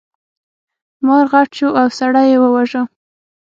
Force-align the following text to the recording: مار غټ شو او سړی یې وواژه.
مار 1.05 1.25
غټ 1.31 1.49
شو 1.57 1.69
او 1.81 1.87
سړی 1.99 2.25
یې 2.31 2.37
وواژه. 2.41 2.81